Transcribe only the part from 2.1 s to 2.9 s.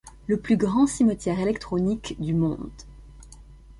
du monde.